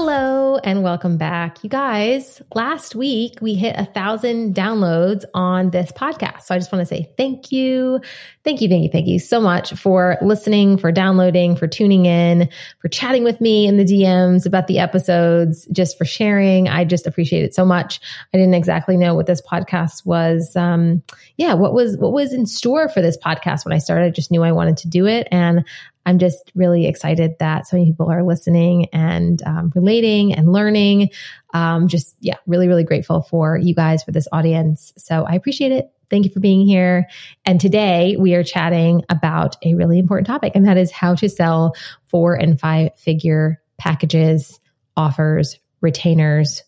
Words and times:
Hello 0.00 0.58
and 0.58 0.84
welcome 0.84 1.16
back. 1.16 1.64
You 1.64 1.70
guys, 1.70 2.40
last 2.54 2.94
week 2.94 3.40
we 3.40 3.54
hit 3.54 3.74
a 3.76 3.84
thousand 3.84 4.54
downloads 4.54 5.24
on 5.34 5.70
this 5.70 5.90
podcast. 5.90 6.42
So 6.42 6.54
I 6.54 6.58
just 6.58 6.70
want 6.70 6.82
to 6.82 6.86
say 6.86 7.12
thank 7.16 7.50
you. 7.50 8.00
Thank 8.44 8.60
you, 8.60 8.68
thank 8.68 8.84
you, 8.84 8.90
thank 8.90 9.08
you 9.08 9.18
so 9.18 9.40
much 9.40 9.72
for 9.72 10.16
listening, 10.22 10.78
for 10.78 10.92
downloading, 10.92 11.56
for 11.56 11.66
tuning 11.66 12.06
in, 12.06 12.48
for 12.78 12.86
chatting 12.86 13.24
with 13.24 13.40
me 13.40 13.66
in 13.66 13.76
the 13.76 13.84
DMs 13.84 14.46
about 14.46 14.68
the 14.68 14.78
episodes, 14.78 15.66
just 15.72 15.98
for 15.98 16.04
sharing. 16.04 16.68
I 16.68 16.84
just 16.84 17.08
appreciate 17.08 17.42
it 17.42 17.52
so 17.52 17.64
much. 17.64 17.98
I 18.32 18.38
didn't 18.38 18.54
exactly 18.54 18.96
know 18.96 19.16
what 19.16 19.26
this 19.26 19.42
podcast 19.42 20.06
was. 20.06 20.54
Um, 20.54 21.02
yeah, 21.38 21.54
what 21.54 21.74
was, 21.74 21.96
what 21.96 22.12
was 22.12 22.32
in 22.32 22.46
store 22.46 22.88
for 22.88 23.02
this 23.02 23.18
podcast 23.18 23.64
when 23.64 23.74
I 23.74 23.78
started. 23.78 24.06
I 24.06 24.10
just 24.10 24.30
knew 24.30 24.44
I 24.44 24.52
wanted 24.52 24.76
to 24.76 24.88
do 24.88 25.08
it. 25.08 25.26
And 25.32 25.64
I'm 26.08 26.18
just 26.18 26.50
really 26.54 26.86
excited 26.86 27.34
that 27.38 27.66
so 27.66 27.76
many 27.76 27.90
people 27.90 28.10
are 28.10 28.22
listening 28.22 28.86
and 28.94 29.42
um, 29.44 29.70
relating 29.74 30.32
and 30.32 30.50
learning. 30.50 31.10
Um, 31.52 31.86
just, 31.86 32.16
yeah, 32.18 32.36
really, 32.46 32.66
really 32.66 32.84
grateful 32.84 33.20
for 33.20 33.58
you 33.58 33.74
guys, 33.74 34.04
for 34.04 34.12
this 34.12 34.26
audience. 34.32 34.94
So 34.96 35.26
I 35.26 35.34
appreciate 35.34 35.72
it. 35.72 35.92
Thank 36.08 36.24
you 36.24 36.30
for 36.30 36.40
being 36.40 36.66
here. 36.66 37.08
And 37.44 37.60
today 37.60 38.16
we 38.18 38.34
are 38.34 38.42
chatting 38.42 39.02
about 39.10 39.56
a 39.62 39.74
really 39.74 39.98
important 39.98 40.26
topic, 40.26 40.52
and 40.54 40.66
that 40.66 40.78
is 40.78 40.90
how 40.90 41.14
to 41.16 41.28
sell 41.28 41.74
four 42.06 42.34
and 42.34 42.58
five 42.58 42.98
figure 42.98 43.60
packages, 43.76 44.58
offers, 44.96 45.58
retainers. 45.82 46.62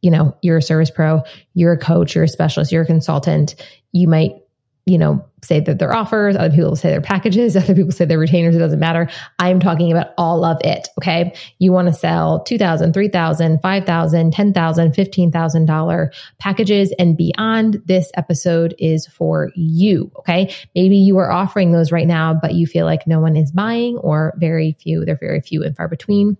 You 0.00 0.10
know, 0.10 0.38
you're 0.40 0.56
a 0.56 0.62
service 0.62 0.90
pro, 0.90 1.22
you're 1.52 1.74
a 1.74 1.78
coach, 1.78 2.14
you're 2.14 2.24
a 2.24 2.28
specialist, 2.28 2.72
you're 2.72 2.84
a 2.84 2.86
consultant. 2.86 3.56
You 3.92 4.08
might 4.08 4.36
you 4.86 4.98
know, 4.98 5.24
say 5.42 5.58
that 5.60 5.78
they're 5.80 5.94
offers, 5.94 6.36
other 6.36 6.54
people 6.54 6.76
say 6.76 6.90
they're 6.90 7.00
packages, 7.00 7.56
other 7.56 7.74
people 7.74 7.90
say 7.90 8.04
they're 8.04 8.18
retainers, 8.18 8.54
it 8.54 8.60
doesn't 8.60 8.78
matter. 8.78 9.08
I'm 9.40 9.58
talking 9.58 9.90
about 9.90 10.14
all 10.16 10.44
of 10.44 10.58
it, 10.62 10.88
okay? 10.98 11.34
You 11.58 11.72
want 11.72 11.88
to 11.88 11.94
sell 11.94 12.44
$2,000, 12.48 12.92
$3,000, 12.92 13.60
$5,000, 13.60 14.32
$10,000, 14.32 15.32
$15,000 15.32 16.14
packages 16.38 16.94
and 16.98 17.16
beyond. 17.16 17.82
This 17.84 18.10
episode 18.14 18.74
is 18.78 19.06
for 19.06 19.50
you, 19.56 20.10
okay? 20.20 20.54
Maybe 20.74 20.96
you 20.96 21.18
are 21.18 21.32
offering 21.32 21.72
those 21.72 21.90
right 21.90 22.06
now, 22.06 22.32
but 22.34 22.54
you 22.54 22.66
feel 22.66 22.86
like 22.86 23.06
no 23.06 23.20
one 23.20 23.36
is 23.36 23.50
buying 23.50 23.98
or 23.98 24.34
very 24.38 24.76
few, 24.80 25.04
they're 25.04 25.16
very 25.16 25.40
few 25.40 25.64
and 25.64 25.76
far 25.76 25.88
between 25.88 26.36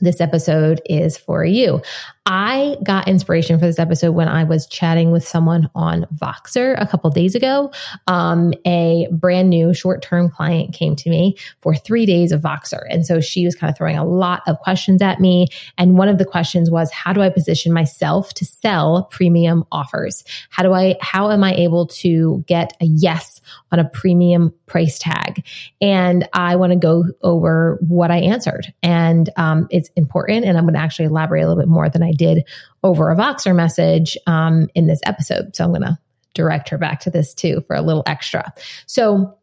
this 0.00 0.20
episode 0.20 0.80
is 0.86 1.16
for 1.16 1.44
you. 1.44 1.82
I 2.26 2.76
got 2.84 3.08
inspiration 3.08 3.58
for 3.58 3.66
this 3.66 3.78
episode 3.78 4.12
when 4.12 4.28
I 4.28 4.44
was 4.44 4.66
chatting 4.66 5.10
with 5.10 5.26
someone 5.26 5.68
on 5.74 6.06
Voxer 6.14 6.80
a 6.80 6.86
couple 6.86 7.10
days 7.10 7.34
ago. 7.34 7.72
Um, 8.06 8.52
a 8.64 9.08
brand 9.10 9.50
new 9.50 9.74
short 9.74 10.00
term 10.02 10.30
client 10.30 10.72
came 10.72 10.94
to 10.96 11.10
me 11.10 11.36
for 11.60 11.74
three 11.74 12.06
days 12.06 12.30
of 12.30 12.40
Voxer. 12.40 12.84
And 12.88 13.04
so 13.04 13.20
she 13.20 13.44
was 13.44 13.56
kind 13.56 13.70
of 13.70 13.76
throwing 13.76 13.96
a 13.96 14.04
lot 14.04 14.42
of 14.46 14.58
questions 14.60 15.02
at 15.02 15.18
me. 15.18 15.48
And 15.76 15.98
one 15.98 16.08
of 16.08 16.18
the 16.18 16.24
questions 16.24 16.70
was, 16.70 16.92
how 16.92 17.12
do 17.12 17.20
I 17.20 17.30
position 17.30 17.72
myself 17.72 18.32
to 18.34 18.44
sell 18.44 19.08
premium 19.10 19.64
offers? 19.72 20.22
How 20.50 20.62
do 20.62 20.72
I, 20.72 20.96
how 21.00 21.30
am 21.30 21.42
I 21.42 21.54
able 21.54 21.86
to 21.86 22.44
get 22.46 22.76
a 22.80 22.84
yes 22.84 23.40
on 23.72 23.80
a 23.80 23.88
premium 23.88 24.54
price 24.66 24.98
tag? 24.98 25.44
And 25.80 26.28
I 26.32 26.56
want 26.56 26.72
to 26.72 26.78
go 26.78 27.06
over 27.22 27.78
what 27.80 28.10
I 28.12 28.18
answered. 28.18 28.72
And 28.84 29.30
um, 29.36 29.66
it's 29.70 29.89
important. 29.96 30.44
And 30.44 30.56
I'm 30.56 30.64
going 30.64 30.74
to 30.74 30.80
actually 30.80 31.06
elaborate 31.06 31.42
a 31.42 31.48
little 31.48 31.60
bit 31.60 31.68
more 31.68 31.88
than 31.88 32.02
I 32.02 32.12
did 32.12 32.44
over 32.82 33.10
a 33.10 33.16
Voxer 33.16 33.54
message 33.54 34.16
um, 34.26 34.68
in 34.74 34.86
this 34.86 35.00
episode. 35.04 35.54
So 35.54 35.64
I'm 35.64 35.70
going 35.70 35.82
to 35.82 35.98
direct 36.34 36.68
her 36.70 36.78
back 36.78 37.00
to 37.00 37.10
this 37.10 37.34
too 37.34 37.62
for 37.66 37.76
a 37.76 37.82
little 37.82 38.02
extra. 38.06 38.52
So 38.86 39.36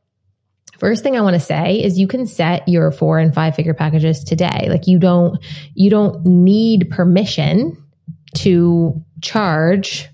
first 0.78 1.04
thing 1.04 1.18
i 1.18 1.22
want 1.22 1.34
to 1.34 1.40
say 1.40 1.82
is 1.82 1.98
you 1.98 2.08
can 2.08 2.26
set 2.26 2.68
your 2.68 2.92
four 2.92 3.20
and 3.20 3.34
five 3.34 3.56
figure 3.56 3.74
packages 3.74 4.24
today 4.24 4.68
like 4.70 4.88
you 4.88 5.00
don't 5.00 5.44
you 5.74 5.90
don't 5.90 6.26
need 6.26 6.90
permission 6.92 7.76
to 8.36 9.04
charge 9.22 10.08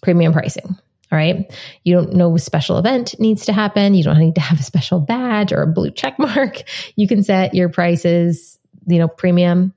premium 0.00 0.32
pricing 0.32 0.76
all 1.12 1.18
right 1.18 1.54
you 1.84 1.94
don't 1.94 2.12
know 2.12 2.36
special 2.36 2.78
event 2.78 3.14
needs 3.20 3.46
to 3.46 3.52
happen 3.52 3.94
you 3.94 4.02
don't 4.02 4.18
need 4.18 4.34
to 4.34 4.40
have 4.40 4.58
a 4.58 4.64
special 4.64 4.98
badge 4.98 5.52
or 5.52 5.62
a 5.62 5.66
blue 5.66 5.90
check 5.90 6.18
mark 6.18 6.62
you 6.96 7.06
can 7.06 7.22
set 7.22 7.54
your 7.54 7.68
prices 7.68 8.58
you 8.86 8.98
know 8.98 9.08
premium 9.08 9.74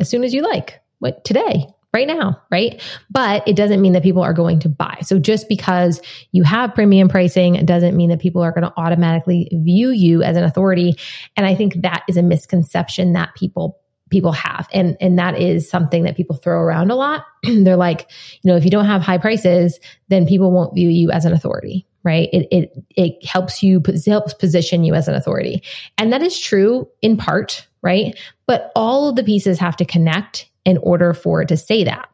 as 0.00 0.08
soon 0.08 0.24
as 0.24 0.34
you 0.34 0.42
like 0.42 0.80
what 0.98 1.24
today, 1.24 1.66
right 1.92 2.06
now, 2.06 2.40
right? 2.50 2.82
But 3.10 3.46
it 3.48 3.56
doesn't 3.56 3.80
mean 3.80 3.92
that 3.94 4.02
people 4.02 4.22
are 4.22 4.32
going 4.32 4.60
to 4.60 4.68
buy. 4.68 4.98
So 5.02 5.18
just 5.18 5.48
because 5.48 6.00
you 6.32 6.42
have 6.42 6.74
premium 6.74 7.08
pricing 7.08 7.64
doesn't 7.64 7.96
mean 7.96 8.10
that 8.10 8.20
people 8.20 8.42
are 8.42 8.52
going 8.52 8.64
to 8.64 8.72
automatically 8.76 9.48
view 9.52 9.90
you 9.90 10.22
as 10.22 10.36
an 10.36 10.44
authority. 10.44 10.96
And 11.36 11.46
I 11.46 11.54
think 11.54 11.82
that 11.82 12.02
is 12.08 12.16
a 12.16 12.22
misconception 12.22 13.14
that 13.14 13.34
people 13.34 13.78
people 14.08 14.30
have 14.30 14.68
and 14.72 14.96
and 15.00 15.18
that 15.18 15.40
is 15.40 15.68
something 15.68 16.04
that 16.04 16.16
people 16.16 16.36
throw 16.36 16.60
around 16.60 16.92
a 16.92 16.94
lot 16.94 17.24
they're 17.42 17.76
like 17.76 18.08
you 18.40 18.48
know 18.48 18.56
if 18.56 18.62
you 18.62 18.70
don't 18.70 18.84
have 18.84 19.02
high 19.02 19.18
prices 19.18 19.80
then 20.06 20.28
people 20.28 20.52
won't 20.52 20.72
view 20.76 20.88
you 20.88 21.10
as 21.10 21.24
an 21.24 21.32
authority 21.32 21.84
right 22.04 22.28
it 22.32 22.46
it 22.52 22.72
it 22.90 23.26
helps 23.26 23.64
you 23.64 23.82
helps 24.06 24.32
position 24.32 24.84
you 24.84 24.94
as 24.94 25.08
an 25.08 25.16
authority 25.16 25.60
and 25.98 26.12
that 26.12 26.22
is 26.22 26.38
true 26.38 26.88
in 27.02 27.16
part 27.16 27.66
right 27.86 28.18
but 28.46 28.70
all 28.74 29.08
of 29.08 29.16
the 29.16 29.24
pieces 29.24 29.58
have 29.58 29.76
to 29.76 29.84
connect 29.84 30.50
in 30.66 30.78
order 30.78 31.14
for 31.14 31.42
it 31.42 31.48
to 31.48 31.56
say 31.56 31.84
that. 31.84 32.10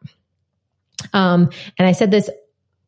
Um, 1.11 1.49
and 1.77 1.87
I 1.87 1.91
said 1.91 2.11
this 2.11 2.29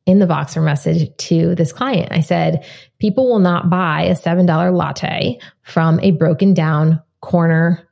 in 0.06 0.19
the 0.19 0.28
Voxer 0.28 0.63
message 0.63 1.09
to 1.18 1.56
this 1.56 1.73
client. 1.73 2.12
I 2.12 2.22
said, 2.22 2.63
people 3.00 3.28
will 3.28 3.40
not 3.40 3.69
buy 3.69 4.03
a 4.03 4.16
$7 4.16 4.73
latte 4.73 5.40
from 5.63 6.00
a 6.01 6.12
broken 6.12 6.53
down 6.53 7.01
corner 7.22 7.90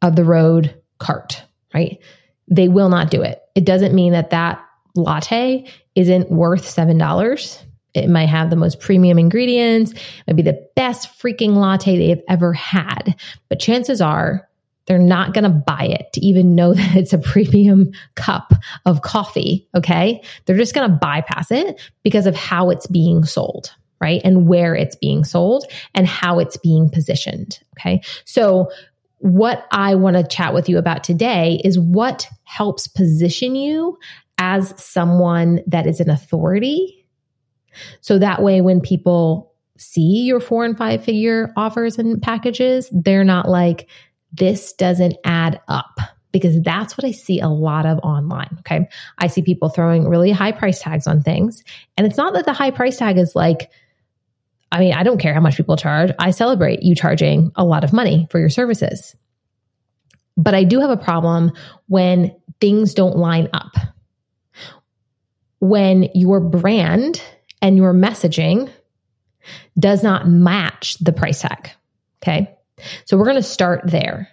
of 0.00 0.14
the 0.14 0.24
road 0.24 0.80
cart, 0.98 1.42
right? 1.74 1.98
They 2.46 2.68
will 2.68 2.88
not 2.88 3.10
do 3.10 3.22
it. 3.22 3.42
It 3.56 3.64
doesn't 3.64 3.94
mean 3.94 4.12
that 4.12 4.30
that 4.30 4.64
latte 4.94 5.66
isn't 5.96 6.30
worth 6.30 6.62
$7. 6.62 7.62
It 7.94 8.08
might 8.08 8.28
have 8.28 8.50
the 8.50 8.56
most 8.56 8.80
premium 8.80 9.18
ingredients, 9.18 9.92
it 9.92 10.00
might 10.26 10.36
be 10.36 10.42
the 10.42 10.68
best 10.76 11.18
freaking 11.20 11.56
latte 11.56 11.98
they've 11.98 12.24
ever 12.28 12.52
had. 12.52 13.16
But 13.48 13.60
chances 13.60 14.00
are 14.00 14.48
they're 14.88 14.98
not 14.98 15.34
going 15.34 15.44
to 15.44 15.50
buy 15.50 15.84
it 15.84 16.12
to 16.14 16.24
even 16.24 16.54
know 16.54 16.74
that 16.74 16.96
it's 16.96 17.12
a 17.12 17.18
premium 17.18 17.92
cup 18.16 18.52
of 18.86 19.02
coffee. 19.02 19.68
Okay. 19.74 20.22
They're 20.44 20.56
just 20.56 20.74
going 20.74 20.90
to 20.90 20.96
bypass 20.96 21.50
it 21.52 21.80
because 22.02 22.26
of 22.26 22.34
how 22.34 22.70
it's 22.70 22.86
being 22.86 23.24
sold, 23.24 23.74
right? 24.00 24.20
And 24.24 24.48
where 24.48 24.74
it's 24.74 24.96
being 24.96 25.24
sold 25.24 25.64
and 25.94 26.06
how 26.06 26.38
it's 26.38 26.56
being 26.56 26.90
positioned. 26.90 27.60
Okay. 27.78 28.02
So 28.24 28.70
what 29.18 29.66
I 29.70 29.94
want 29.96 30.16
to 30.16 30.24
chat 30.24 30.54
with 30.54 30.68
you 30.68 30.78
about 30.78 31.04
today 31.04 31.60
is 31.64 31.78
what 31.78 32.26
helps 32.44 32.86
position 32.86 33.54
you 33.56 33.98
as 34.38 34.72
someone 34.82 35.60
that 35.66 35.86
is 35.86 36.00
an 36.00 36.08
authority. 36.08 36.97
So 38.00 38.18
that 38.18 38.42
way, 38.42 38.60
when 38.60 38.80
people 38.80 39.52
see 39.76 40.22
your 40.22 40.40
four 40.40 40.64
and 40.64 40.76
five 40.76 41.04
figure 41.04 41.52
offers 41.56 41.98
and 41.98 42.20
packages, 42.20 42.88
they're 42.92 43.24
not 43.24 43.48
like, 43.48 43.88
this 44.32 44.72
doesn't 44.72 45.14
add 45.24 45.60
up 45.68 45.98
because 46.32 46.60
that's 46.62 46.98
what 46.98 47.04
I 47.04 47.12
see 47.12 47.40
a 47.40 47.48
lot 47.48 47.86
of 47.86 47.98
online. 48.00 48.56
Okay. 48.60 48.88
I 49.18 49.28
see 49.28 49.42
people 49.42 49.68
throwing 49.68 50.08
really 50.08 50.30
high 50.30 50.52
price 50.52 50.80
tags 50.80 51.06
on 51.06 51.22
things. 51.22 51.62
And 51.96 52.06
it's 52.06 52.16
not 52.16 52.34
that 52.34 52.44
the 52.44 52.52
high 52.52 52.70
price 52.70 52.98
tag 52.98 53.18
is 53.18 53.34
like, 53.34 53.70
I 54.70 54.80
mean, 54.80 54.92
I 54.92 55.02
don't 55.02 55.18
care 55.18 55.32
how 55.32 55.40
much 55.40 55.56
people 55.56 55.76
charge. 55.76 56.10
I 56.18 56.30
celebrate 56.30 56.82
you 56.82 56.94
charging 56.94 57.52
a 57.56 57.64
lot 57.64 57.84
of 57.84 57.92
money 57.92 58.26
for 58.30 58.38
your 58.38 58.50
services. 58.50 59.16
But 60.36 60.54
I 60.54 60.64
do 60.64 60.80
have 60.80 60.90
a 60.90 60.96
problem 60.96 61.52
when 61.86 62.36
things 62.60 62.94
don't 62.94 63.16
line 63.16 63.48
up. 63.52 63.72
When 65.60 66.10
your 66.14 66.40
brand 66.40 67.20
and 67.62 67.76
your 67.76 67.92
messaging 67.92 68.70
does 69.78 70.02
not 70.02 70.28
match 70.28 70.98
the 70.98 71.12
price 71.12 71.40
tag. 71.40 71.70
Okay. 72.22 72.54
So 73.04 73.16
we're 73.16 73.24
going 73.24 73.36
to 73.36 73.42
start 73.42 73.82
there. 73.84 74.28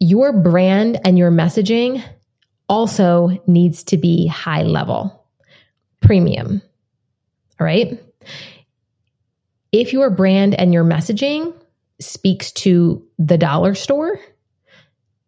Your 0.00 0.32
brand 0.32 1.00
and 1.04 1.18
your 1.18 1.30
messaging 1.30 2.04
also 2.68 3.42
needs 3.46 3.84
to 3.84 3.96
be 3.96 4.26
high 4.26 4.62
level, 4.62 5.26
premium. 6.00 6.60
All 7.60 7.66
right. 7.66 8.02
If 9.72 9.92
your 9.92 10.10
brand 10.10 10.54
and 10.54 10.72
your 10.72 10.84
messaging 10.84 11.54
speaks 12.00 12.52
to 12.52 13.06
the 13.18 13.38
dollar 13.38 13.74
store, 13.74 14.18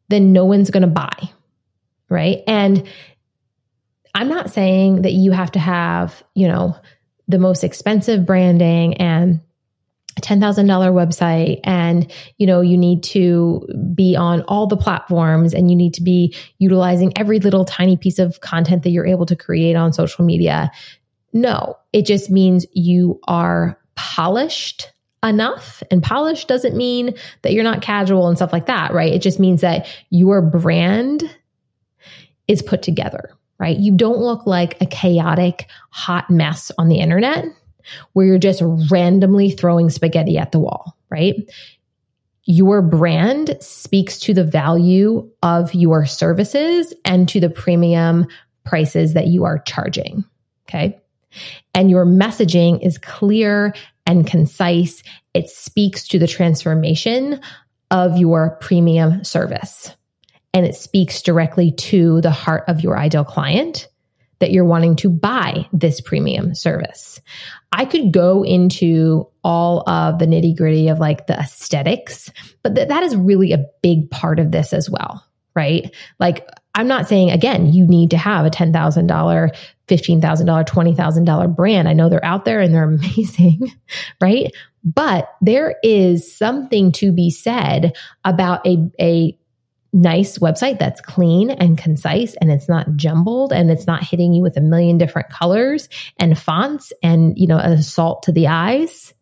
then 0.09 0.33
no 0.33 0.45
one's 0.45 0.71
going 0.71 0.83
to 0.83 0.89
buy. 0.89 1.31
Right. 2.09 2.43
And 2.47 2.87
I'm 4.17 4.29
not 4.29 4.51
saying 4.51 5.03
that 5.03 5.13
you 5.13 5.31
have 5.31 5.53
to 5.53 5.59
have, 5.59 6.25
you 6.35 6.49
know, 6.49 6.75
the 7.29 7.39
most 7.39 7.63
expensive 7.63 8.25
branding 8.25 8.95
and 8.95 9.41
$10,000 10.23 10.41
website 10.95 11.61
and 11.65 12.11
you 12.39 12.47
know 12.47 12.63
you 12.63 12.79
need 12.79 13.03
to 13.03 13.69
be 13.95 14.17
on 14.17 14.41
all 14.49 14.67
the 14.67 14.77
platforms 14.77 15.53
and 15.53 15.71
you 15.71 15.77
need 15.77 15.93
to 15.93 16.03
be 16.03 16.35
utilizing 16.57 17.13
every 17.17 17.39
little 17.39 17.67
tiny 17.67 17.99
piece 17.99 18.19
of 18.19 18.41
content 18.41 18.85
that 18.85 18.91
you're 18.91 19.07
able 19.07 19.27
to 19.27 19.37
create 19.37 19.77
on 19.77 19.93
social 19.93 20.25
media. 20.25 20.71
No, 21.35 21.77
it 21.93 22.07
just 22.07 22.31
means 22.31 22.65
you 22.73 23.21
are 23.29 23.79
polished 23.95 24.91
enough. 25.23 25.83
And 25.91 26.03
polished 26.03 26.49
doesn't 26.49 26.75
mean 26.75 27.15
that 27.43 27.53
you're 27.53 27.65
not 27.65 27.83
casual 27.83 28.29
and 28.29 28.39
stuff 28.39 28.55
like 28.55 28.67
that, 28.67 28.95
right? 28.95 29.13
It 29.13 29.21
just 29.21 29.39
means 29.39 29.61
that 29.61 29.87
your 30.09 30.41
brand 30.41 31.23
is 32.49 32.63
put 32.63 32.81
together, 32.81 33.36
right? 33.59 33.77
You 33.77 33.97
don't 33.97 34.19
look 34.19 34.47
like 34.47 34.81
a 34.81 34.87
chaotic, 34.87 35.69
hot 35.91 36.31
mess 36.31 36.71
on 36.79 36.89
the 36.89 36.99
internet 36.99 37.47
where 38.13 38.27
you're 38.27 38.39
just 38.39 38.63
randomly 38.91 39.51
throwing 39.51 39.91
spaghetti 39.91 40.39
at 40.39 40.53
the 40.53 40.59
wall, 40.59 40.97
right? 41.11 41.35
Your 42.45 42.83
brand 42.83 43.57
speaks 43.61 44.21
to 44.21 44.35
the 44.35 44.45
value 44.45 45.31
of 45.43 45.75
your 45.75 46.07
services 46.07 46.95
and 47.05 47.29
to 47.31 47.41
the 47.41 47.51
premium 47.51 48.27
prices 48.65 49.15
that 49.15 49.27
you 49.27 49.45
are 49.45 49.59
charging. 49.59 50.25
Okay. 50.69 51.01
And 51.75 51.91
your 51.91 52.07
messaging 52.07 52.85
is 52.85 52.99
clear 52.99 53.75
and 54.07 54.27
concise. 54.27 55.03
It 55.35 55.51
speaks 55.51 56.09
to 56.09 56.19
the 56.19 56.27
transformation 56.27 57.41
of 57.91 58.17
your 58.17 58.59
premium 58.61 59.25
service. 59.25 59.95
And 60.57 60.65
it 60.65 60.75
speaks 60.75 61.21
directly 61.21 61.73
to 61.73 62.23
the 62.23 62.31
heart 62.31 62.65
of 62.67 62.81
your 62.81 62.97
ideal 62.97 63.27
client 63.27 63.89
that 64.39 64.53
you're 64.53 64.65
wanting 64.65 64.97
to 64.97 65.11
buy 65.11 65.69
this 65.71 66.01
premium 66.01 66.55
service. 66.55 67.21
I 67.73 67.85
could 67.85 68.11
go 68.11 68.43
into 68.43 69.29
all 69.45 69.87
of 69.87 70.19
the 70.19 70.25
nitty 70.25 70.57
gritty 70.57 70.89
of 70.89 70.99
like 70.99 71.27
the 71.27 71.39
aesthetics, 71.39 72.33
but 72.63 72.75
th- 72.75 72.89
that 72.89 73.03
is 73.03 73.15
really 73.15 73.53
a 73.53 73.67
big 73.83 74.11
part 74.11 74.39
of 74.39 74.51
this 74.51 74.73
as 74.73 74.89
well, 74.89 75.23
right? 75.55 75.95
Like, 76.19 76.49
I'm 76.75 76.89
not 76.89 77.07
saying 77.07 77.33
again, 77.33 77.75
you 77.75 77.87
need 77.87 78.13
to 78.13 78.17
have 78.17 78.47
a 78.47 78.51
$10,000, 78.51 78.73
$15,000, 78.73 80.67
$20,000 80.67 81.55
brand. 81.55 81.87
I 81.87 81.93
know 81.93 82.09
they're 82.09 82.25
out 82.25 82.47
there 82.47 82.61
and 82.61 82.73
they're 82.73 82.85
amazing, 82.95 83.73
right? 84.23 84.55
But 84.83 85.29
there 85.43 85.77
is 85.83 86.35
something 86.35 86.93
to 86.93 87.13
be 87.13 87.29
said 87.29 87.95
about 88.25 88.67
a, 88.67 88.91
a 88.99 89.39
nice 89.97 90.39
website 90.39 90.79
that's 90.79 91.01
clean 91.01 91.51
and 91.51 91.79
concise 91.79 92.35
and 92.35 92.53
it's 92.53 92.69
not 92.69 92.97
jumbled 92.97 93.53
and 93.53 93.71
it's 93.71 93.87
not 93.87 94.03
hitting 94.03 94.35
you 94.35 94.43
with 94.43 94.57
a 94.59 94.61
million 94.61 94.99
different 94.99 95.31
colors 95.31 95.89
and 96.19 96.39
fonts 96.39 96.93
and, 97.03 97.37
you 97.39 97.47
know, 97.47 97.57
an 97.57 97.73
assault 97.73 98.25
to 98.25 98.33
the 98.33 98.47
eyes. 98.47 99.15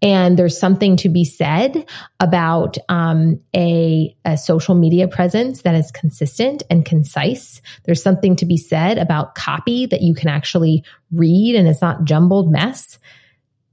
And 0.00 0.38
there's 0.38 0.58
something 0.58 0.96
to 0.96 1.10
be 1.10 1.26
said 1.26 1.86
about 2.20 2.78
um, 2.88 3.40
a, 3.54 4.16
a 4.24 4.38
social 4.38 4.74
media 4.74 5.08
presence 5.08 5.60
that 5.62 5.74
is 5.74 5.90
consistent 5.90 6.62
and 6.70 6.86
concise. 6.86 7.60
There's 7.84 8.02
something 8.02 8.36
to 8.36 8.46
be 8.46 8.56
said 8.56 8.96
about 8.96 9.34
copy 9.34 9.84
that 9.84 10.00
you 10.00 10.14
can 10.14 10.28
actually 10.28 10.84
read 11.12 11.54
and 11.54 11.68
it's 11.68 11.82
not 11.82 12.04
jumbled 12.04 12.50
mess. 12.50 12.98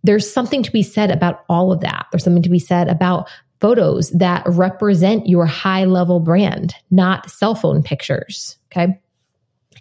There's 0.04 0.32
something 0.32 0.64
to 0.64 0.72
be 0.72 0.84
said 0.84 1.12
about 1.12 1.46
all 1.48 1.72
of 1.72 1.80
that. 1.80 2.08
There's 2.12 2.26
something 2.26 2.44
to 2.44 2.50
be 2.50 2.60
said 2.60 2.90
about 2.90 3.30
photos 3.66 4.12
that 4.12 4.44
represent 4.46 5.28
your 5.28 5.48
high 5.48 5.86
level 5.86 6.20
brand, 6.20 6.76
not 6.92 7.32
cell 7.32 7.56
phone 7.56 7.82
pictures. 7.82 8.58
Okay. 8.72 9.02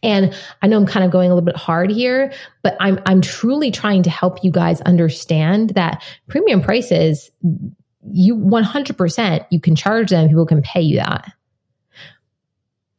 And 0.03 0.35
I 0.63 0.69
know 0.69 0.79
I'm 0.79 0.87
kind 0.87 1.05
of 1.05 1.11
going 1.11 1.31
a 1.31 1.35
little 1.35 1.45
bit 1.45 1.55
hard 1.55 1.91
here, 1.91 2.33
but 2.63 2.79
I'm 2.81 2.99
I'm 3.05 3.21
truly 3.21 3.71
trying 3.71 4.03
to 4.05 4.11
help 4.11 4.43
you 4.43 4.51
guys 4.51 4.81
understand 4.81 5.71
that 5.71 6.03
premium 6.29 6.63
prices 6.63 7.31
you 8.11 8.37
100% 8.37 9.47
you 9.51 9.61
can 9.61 9.77
charge 9.77 10.11
them 10.11 10.29
people 10.29 10.47
can 10.47 10.63
pay 10.63 10.81
you 10.81 10.97
that 10.97 11.31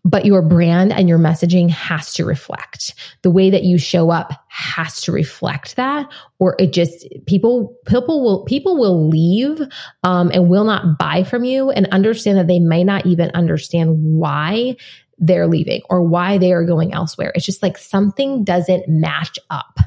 but 0.03 0.23
your 0.25 0.43
brand 0.43 0.93
and 0.93 1.09
your 1.09 1.17
messaging 1.17 1.69
has 1.69 2.13
to 2.13 2.25
reflect 2.25 2.93
the 3.23 3.31
way 3.31 3.49
that 3.49 3.63
you 3.63 3.77
show 3.77 4.11
up 4.11 4.44
has 4.55 5.01
to 5.01 5.11
reflect 5.11 5.75
that 5.75 6.09
or 6.39 6.55
it 6.57 6.71
just 6.71 7.05
people 7.25 7.75
people 7.85 8.23
will 8.23 8.45
people 8.45 8.77
will 8.77 9.09
leave 9.09 9.59
um, 10.03 10.31
and 10.33 10.47
will 10.47 10.63
not 10.63 10.97
buy 10.97 11.23
from 11.23 11.43
you 11.43 11.71
and 11.71 11.87
understand 11.91 12.37
that 12.37 12.47
they 12.47 12.59
may 12.59 12.81
not 12.81 13.05
even 13.05 13.29
understand 13.31 14.17
why 14.17 14.73
they're 15.17 15.47
leaving 15.47 15.81
or 15.89 16.01
why 16.01 16.37
they 16.37 16.53
are 16.53 16.63
going 16.63 16.93
elsewhere 16.93 17.33
it's 17.35 17.45
just 17.45 17.61
like 17.61 17.77
something 17.77 18.45
doesn't 18.45 18.87
match 18.87 19.37
up 19.49 19.77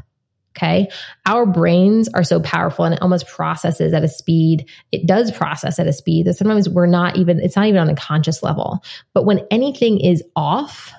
Okay. 0.57 0.91
Our 1.25 1.47
brains 1.47 2.09
are 2.09 2.25
so 2.25 2.41
powerful 2.41 2.85
and 2.85 2.93
it 2.93 3.01
almost 3.01 3.29
processes 3.29 3.93
at 3.93 4.03
a 4.03 4.09
speed. 4.09 4.69
It 4.91 5.07
does 5.07 5.31
process 5.31 5.79
at 5.79 5.87
a 5.87 5.93
speed 5.93 6.27
that 6.27 6.35
sometimes 6.35 6.69
we're 6.69 6.87
not 6.87 7.17
even, 7.17 7.39
it's 7.39 7.55
not 7.55 7.67
even 7.67 7.79
on 7.79 7.89
a 7.89 7.95
conscious 7.95 8.43
level. 8.43 8.83
But 9.15 9.25
when 9.25 9.47
anything 9.53 10.01
is 10.01 10.21
off, 10.35 10.93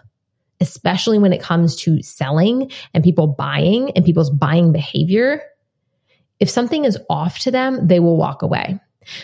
especially 0.59 1.19
when 1.19 1.33
it 1.33 1.41
comes 1.41 1.75
to 1.77 2.01
selling 2.01 2.71
and 2.94 3.03
people 3.03 3.27
buying 3.27 3.91
and 3.91 4.06
people's 4.06 4.29
buying 4.29 4.71
behavior, 4.71 5.41
if 6.39 6.50
something 6.50 6.85
is 6.85 6.97
off 7.09 7.39
to 7.39 7.51
them, 7.51 7.88
they 7.88 8.00
will 8.00 8.17
walk 8.17 8.41
away. 8.41 8.79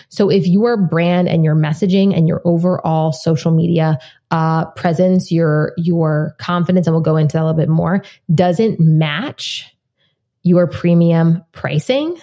So 0.10 0.30
if 0.30 0.48
your 0.48 0.78
brand 0.78 1.28
and 1.28 1.44
your 1.44 1.56
messaging 1.56 2.16
and 2.18 2.28
your 2.28 2.42
overall 2.46 3.12
social 3.12 3.52
media 3.52 4.00
uh, 4.32 4.66
presence, 4.72 5.32
your 5.32 5.74
your 5.78 6.36
confidence, 6.40 6.88
and 6.88 6.96
we'll 6.96 7.04
go 7.04 7.18
into 7.18 7.34
that 7.34 7.44
a 7.44 7.46
little 7.46 7.60
bit 7.60 7.70
more, 7.70 8.04
doesn't 8.34 8.80
match 8.80 9.72
your 10.44 10.68
premium 10.68 11.44
pricing, 11.52 12.18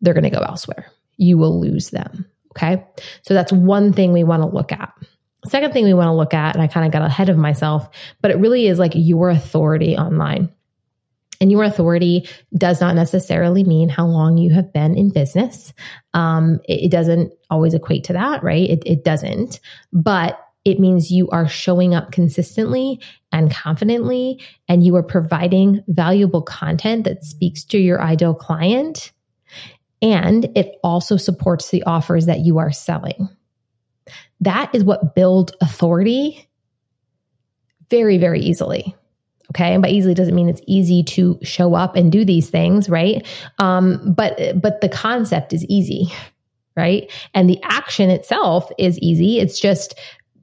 they're 0.00 0.14
going 0.14 0.24
to 0.24 0.30
go 0.30 0.40
elsewhere. 0.40 0.86
You 1.16 1.38
will 1.38 1.60
lose 1.60 1.90
them. 1.90 2.26
Okay. 2.56 2.84
So 3.22 3.34
that's 3.34 3.52
one 3.52 3.92
thing 3.92 4.12
we 4.12 4.24
want 4.24 4.42
to 4.42 4.48
look 4.48 4.72
at. 4.72 4.92
Second 5.46 5.72
thing 5.72 5.84
we 5.84 5.94
want 5.94 6.08
to 6.08 6.12
look 6.12 6.34
at, 6.34 6.54
and 6.54 6.62
I 6.62 6.68
kind 6.68 6.86
of 6.86 6.92
got 6.92 7.02
ahead 7.02 7.28
of 7.28 7.36
myself, 7.36 7.88
but 8.20 8.30
it 8.30 8.38
really 8.38 8.66
is 8.66 8.78
like 8.78 8.92
your 8.94 9.28
authority 9.28 9.96
online. 9.96 10.52
And 11.40 11.50
your 11.50 11.64
authority 11.64 12.28
does 12.56 12.80
not 12.80 12.94
necessarily 12.94 13.64
mean 13.64 13.88
how 13.88 14.06
long 14.06 14.38
you 14.38 14.54
have 14.54 14.72
been 14.72 14.96
in 14.96 15.10
business. 15.10 15.72
Um, 16.14 16.60
it, 16.68 16.84
it, 16.84 16.90
doesn't 16.92 17.32
always 17.50 17.74
equate 17.74 18.04
to 18.04 18.12
that, 18.12 18.44
right? 18.44 18.70
It, 18.70 18.84
it 18.86 19.04
doesn't. 19.04 19.58
But 19.92 20.38
it 20.64 20.78
means 20.78 21.10
you 21.10 21.28
are 21.30 21.48
showing 21.48 21.94
up 21.94 22.12
consistently 22.12 23.00
and 23.32 23.50
confidently, 23.50 24.40
and 24.68 24.86
you 24.86 24.94
are 24.94 25.02
providing 25.02 25.82
valuable 25.88 26.42
content 26.42 27.04
that 27.04 27.24
speaks 27.24 27.64
to 27.64 27.78
your 27.78 28.00
ideal 28.00 28.34
client. 28.34 29.10
And 30.00 30.56
it 30.56 30.76
also 30.84 31.16
supports 31.16 31.70
the 31.70 31.82
offers 31.82 32.26
that 32.26 32.40
you 32.40 32.58
are 32.58 32.70
selling. 32.70 33.28
That 34.42 34.74
is 34.74 34.84
what 34.84 35.14
builds 35.14 35.52
authority 35.60 36.48
very, 37.90 38.18
very 38.18 38.40
easily. 38.40 38.94
Okay. 39.50 39.74
And 39.74 39.82
by 39.82 39.88
easily 39.88 40.14
doesn't 40.14 40.34
mean 40.34 40.48
it's 40.48 40.62
easy 40.66 41.02
to 41.04 41.38
show 41.42 41.74
up 41.74 41.94
and 41.94 42.10
do 42.10 42.24
these 42.24 42.48
things, 42.48 42.88
right? 42.88 43.26
Um, 43.58 44.14
but 44.14 44.60
but 44.60 44.80
the 44.80 44.88
concept 44.88 45.52
is 45.52 45.64
easy, 45.66 46.06
right? 46.76 47.10
And 47.34 47.48
the 47.48 47.60
action 47.62 48.08
itself 48.08 48.70
is 48.78 48.98
easy. 48.98 49.38
It's 49.40 49.60
just 49.60 49.94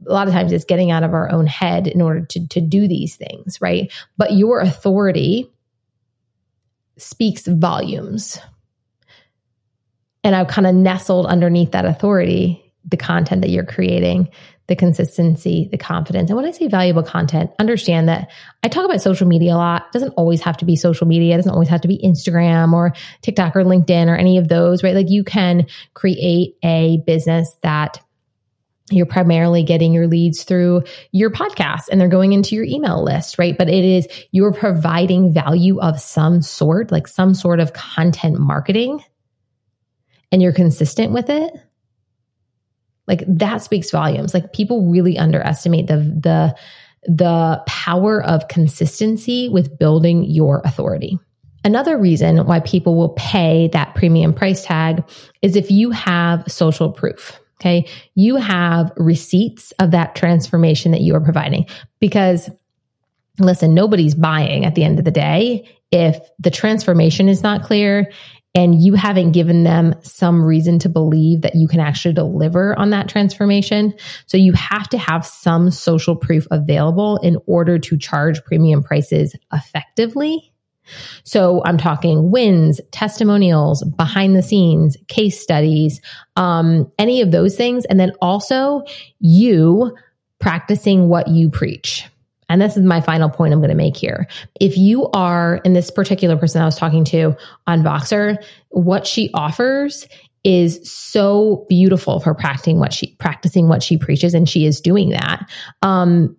a 0.07 0.13
lot 0.13 0.27
of 0.27 0.33
times 0.33 0.51
it's 0.51 0.65
getting 0.65 0.91
out 0.91 1.03
of 1.03 1.13
our 1.13 1.31
own 1.31 1.47
head 1.47 1.87
in 1.87 2.01
order 2.01 2.21
to, 2.21 2.47
to 2.47 2.61
do 2.61 2.87
these 2.87 3.15
things, 3.15 3.59
right? 3.59 3.91
But 4.17 4.33
your 4.33 4.59
authority 4.59 5.51
speaks 6.97 7.47
volumes. 7.47 8.39
And 10.23 10.35
I've 10.35 10.47
kind 10.47 10.67
of 10.67 10.75
nestled 10.75 11.25
underneath 11.25 11.71
that 11.71 11.85
authority 11.85 12.68
the 12.89 12.97
content 12.97 13.41
that 13.41 13.49
you're 13.49 13.65
creating, 13.65 14.29
the 14.67 14.75
consistency, 14.75 15.67
the 15.71 15.77
confidence. 15.77 16.29
And 16.29 16.37
when 16.37 16.45
I 16.45 16.51
say 16.51 16.67
valuable 16.67 17.03
content, 17.03 17.51
understand 17.59 18.07
that 18.07 18.29
I 18.63 18.67
talk 18.67 18.85
about 18.85 19.01
social 19.01 19.27
media 19.27 19.55
a 19.55 19.57
lot. 19.57 19.87
It 19.87 19.93
doesn't 19.93 20.11
always 20.11 20.41
have 20.41 20.57
to 20.57 20.65
be 20.65 20.75
social 20.75 21.07
media. 21.07 21.33
It 21.33 21.37
doesn't 21.37 21.51
always 21.51 21.69
have 21.69 21.81
to 21.81 21.87
be 21.87 21.99
Instagram 22.03 22.73
or 22.73 22.93
TikTok 23.21 23.55
or 23.55 23.63
LinkedIn 23.63 24.07
or 24.07 24.15
any 24.15 24.37
of 24.37 24.47
those, 24.47 24.83
right? 24.83 24.95
Like 24.95 25.09
you 25.09 25.23
can 25.23 25.65
create 25.93 26.55
a 26.63 27.01
business 27.05 27.55
that 27.63 27.99
you're 28.91 29.05
primarily 29.05 29.63
getting 29.63 29.93
your 29.93 30.07
leads 30.07 30.43
through 30.43 30.83
your 31.11 31.29
podcast 31.29 31.89
and 31.91 31.99
they're 31.99 32.07
going 32.07 32.33
into 32.33 32.55
your 32.55 32.65
email 32.65 33.03
list, 33.03 33.37
right? 33.37 33.57
But 33.57 33.69
it 33.69 33.85
is 33.85 34.07
you're 34.31 34.53
providing 34.53 35.33
value 35.33 35.79
of 35.79 35.99
some 35.99 36.41
sort, 36.41 36.91
like 36.91 37.07
some 37.07 37.33
sort 37.33 37.59
of 37.59 37.73
content 37.73 38.39
marketing, 38.39 39.03
and 40.31 40.41
you're 40.41 40.53
consistent 40.53 41.11
with 41.11 41.29
it. 41.29 41.53
Like 43.09 43.23
that 43.27 43.61
speaks 43.63 43.91
volumes. 43.91 44.33
Like 44.33 44.53
people 44.53 44.89
really 44.89 45.17
underestimate 45.17 45.87
the 45.87 45.97
the 45.97 46.55
the 47.03 47.63
power 47.65 48.23
of 48.23 48.47
consistency 48.47 49.49
with 49.49 49.79
building 49.79 50.23
your 50.23 50.61
authority. 50.63 51.17
Another 51.65 51.97
reason 51.97 52.45
why 52.45 52.59
people 52.61 52.95
will 52.95 53.09
pay 53.09 53.69
that 53.73 53.95
premium 53.95 54.33
price 54.33 54.63
tag 54.63 55.03
is 55.41 55.55
if 55.55 55.71
you 55.71 55.91
have 55.91 56.49
social 56.49 56.91
proof. 56.91 57.39
Okay. 57.59 57.89
You 58.15 58.37
have 58.37 58.93
receipts 58.95 59.73
of 59.79 59.91
that 59.91 60.15
transformation 60.15 60.93
that 60.93 61.01
you 61.01 61.15
are 61.15 61.21
providing 61.21 61.65
because 61.99 62.49
listen, 63.39 63.73
nobody's 63.73 64.15
buying 64.15 64.65
at 64.65 64.75
the 64.75 64.83
end 64.83 64.99
of 64.99 65.05
the 65.05 65.11
day 65.11 65.67
if 65.91 66.19
the 66.39 66.51
transformation 66.51 67.27
is 67.27 67.41
not 67.41 67.63
clear 67.63 68.11
and 68.55 68.81
you 68.81 68.95
haven't 68.95 69.31
given 69.31 69.63
them 69.63 69.93
some 70.01 70.43
reason 70.43 70.79
to 70.79 70.89
believe 70.89 71.41
that 71.41 71.55
you 71.55 71.67
can 71.67 71.79
actually 71.79 72.13
deliver 72.13 72.77
on 72.77 72.89
that 72.89 73.07
transformation. 73.07 73.93
So 74.25 74.37
you 74.37 74.53
have 74.53 74.89
to 74.89 74.97
have 74.97 75.25
some 75.25 75.69
social 75.71 76.15
proof 76.15 76.47
available 76.49 77.17
in 77.17 77.37
order 77.45 77.77
to 77.79 77.97
charge 77.97 78.43
premium 78.43 78.83
prices 78.83 79.35
effectively. 79.53 80.51
So 81.23 81.61
I'm 81.65 81.77
talking 81.77 82.31
wins, 82.31 82.81
testimonials, 82.91 83.83
behind 83.83 84.35
the 84.35 84.41
scenes, 84.41 84.97
case 85.07 85.39
studies, 85.39 86.01
um, 86.35 86.91
any 86.97 87.21
of 87.21 87.31
those 87.31 87.55
things. 87.55 87.85
And 87.85 87.99
then 87.99 88.13
also 88.21 88.83
you 89.19 89.95
practicing 90.39 91.07
what 91.07 91.27
you 91.27 91.49
preach. 91.51 92.07
And 92.49 92.61
this 92.61 92.75
is 92.75 92.83
my 92.83 92.99
final 92.99 93.29
point 93.29 93.53
I'm 93.53 93.59
going 93.59 93.69
to 93.69 93.75
make 93.75 93.95
here. 93.95 94.27
If 94.59 94.77
you 94.77 95.07
are, 95.11 95.61
in 95.63 95.73
this 95.73 95.91
particular 95.91 96.35
person 96.35 96.61
I 96.61 96.65
was 96.65 96.75
talking 96.75 97.05
to 97.05 97.35
on 97.67 97.83
Voxer, 97.83 98.43
what 98.69 99.07
she 99.07 99.29
offers 99.33 100.07
is 100.43 100.79
so 100.89 101.65
beautiful 101.69 102.19
for 102.19 102.33
practicing 102.33 102.79
what 102.79 102.93
she 102.93 103.15
practicing 103.15 103.67
what 103.67 103.83
she 103.83 103.97
preaches, 103.97 104.33
and 104.33 104.49
she 104.49 104.65
is 104.65 104.81
doing 104.81 105.09
that. 105.09 105.49
Um, 105.81 106.35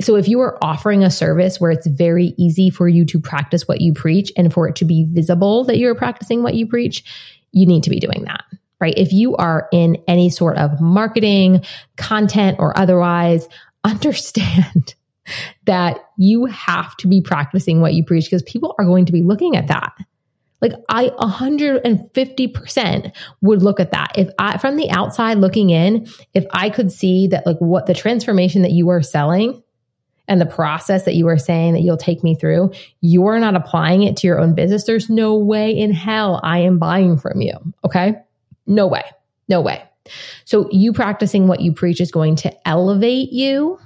so 0.00 0.16
if 0.16 0.28
you 0.28 0.40
are 0.40 0.62
offering 0.62 1.02
a 1.02 1.10
service 1.10 1.60
where 1.60 1.70
it's 1.70 1.86
very 1.86 2.34
easy 2.36 2.70
for 2.70 2.86
you 2.86 3.04
to 3.06 3.18
practice 3.18 3.66
what 3.66 3.80
you 3.80 3.94
preach 3.94 4.30
and 4.36 4.52
for 4.52 4.68
it 4.68 4.76
to 4.76 4.84
be 4.84 5.06
visible 5.10 5.64
that 5.64 5.78
you're 5.78 5.94
practicing 5.94 6.42
what 6.42 6.54
you 6.54 6.66
preach, 6.66 7.02
you 7.52 7.66
need 7.66 7.82
to 7.84 7.90
be 7.90 7.98
doing 7.98 8.24
that. 8.24 8.44
Right. 8.78 8.92
If 8.94 9.10
you 9.10 9.34
are 9.36 9.68
in 9.72 9.96
any 10.06 10.28
sort 10.28 10.58
of 10.58 10.82
marketing, 10.82 11.64
content, 11.96 12.58
or 12.60 12.78
otherwise, 12.78 13.48
understand 13.86 14.94
that 15.64 15.98
you 16.16 16.44
have 16.46 16.96
to 16.98 17.08
be 17.08 17.20
practicing 17.20 17.80
what 17.80 17.94
you 17.94 18.04
preach 18.04 18.26
because 18.26 18.42
people 18.42 18.76
are 18.78 18.84
going 18.84 19.06
to 19.06 19.12
be 19.12 19.22
looking 19.22 19.56
at 19.56 19.68
that. 19.68 19.96
Like 20.62 20.72
I 20.88 21.10
150% 21.10 23.12
would 23.42 23.62
look 23.62 23.78
at 23.78 23.92
that. 23.92 24.12
If 24.16 24.30
I, 24.38 24.56
from 24.58 24.76
the 24.76 24.90
outside 24.90 25.38
looking 25.38 25.70
in, 25.70 26.08
if 26.32 26.46
I 26.50 26.70
could 26.70 26.90
see 26.90 27.28
that 27.28 27.46
like 27.46 27.58
what 27.58 27.86
the 27.86 27.94
transformation 27.94 28.62
that 28.62 28.72
you 28.72 28.88
are 28.88 29.02
selling 29.02 29.62
and 30.28 30.40
the 30.40 30.46
process 30.46 31.04
that 31.04 31.14
you 31.14 31.28
are 31.28 31.38
saying 31.38 31.74
that 31.74 31.82
you'll 31.82 31.98
take 31.98 32.24
me 32.24 32.34
through, 32.34 32.72
you're 33.00 33.38
not 33.38 33.54
applying 33.54 34.02
it 34.02 34.16
to 34.18 34.26
your 34.26 34.40
own 34.40 34.54
business. 34.54 34.84
There's 34.84 35.10
no 35.10 35.36
way 35.36 35.76
in 35.76 35.92
hell 35.92 36.40
I 36.42 36.60
am 36.60 36.78
buying 36.78 37.18
from 37.18 37.42
you. 37.42 37.52
Okay. 37.84 38.14
No 38.66 38.86
way. 38.86 39.02
No 39.48 39.60
way. 39.60 39.84
So 40.44 40.68
you 40.70 40.92
practicing 40.92 41.48
what 41.48 41.60
you 41.60 41.72
preach 41.72 42.00
is 42.00 42.10
going 42.10 42.36
to 42.36 42.68
elevate 42.68 43.32
you, 43.32 43.78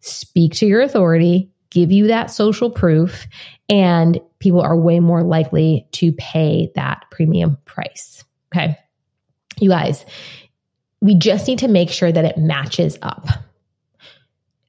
speak 0.00 0.54
to 0.54 0.66
your 0.66 0.80
authority, 0.80 1.50
give 1.70 1.92
you 1.92 2.08
that 2.08 2.30
social 2.30 2.70
proof, 2.70 3.26
and 3.68 4.20
people 4.38 4.60
are 4.60 4.76
way 4.76 5.00
more 5.00 5.22
likely 5.22 5.86
to 5.92 6.12
pay 6.12 6.70
that 6.74 7.04
premium 7.10 7.58
price. 7.64 8.24
Okay. 8.54 8.78
You 9.60 9.70
guys, 9.70 10.04
we 11.00 11.14
just 11.14 11.46
need 11.46 11.60
to 11.60 11.68
make 11.68 11.90
sure 11.90 12.10
that 12.10 12.24
it 12.24 12.38
matches 12.38 12.98
up. 13.02 13.28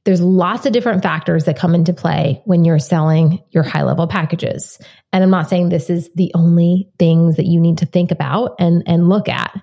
There's 0.06 0.22
lots 0.22 0.65
of 0.65 0.74
different 0.74 1.03
factors 1.03 1.46
that 1.46 1.58
come 1.58 1.75
into 1.75 1.94
play 1.94 2.41
when 2.46 2.65
you're 2.65 2.79
selling 2.79 3.44
your 3.51 3.63
high 3.63 3.84
level 3.84 4.08
packages. 4.08 4.79
And 5.12 5.24
I'm 5.24 5.29
not 5.29 5.50
saying 5.50 5.70
this 5.70 5.89
is 5.89 6.10
the 6.15 6.32
only 6.34 6.89
things 6.98 7.36
that 7.36 7.46
you 7.46 7.60
need 7.60 7.79
to 7.79 7.86
think 7.86 8.12
about 8.12 8.56
and, 8.60 8.84
and 8.88 9.10
look 9.10 9.27
at, 9.27 9.53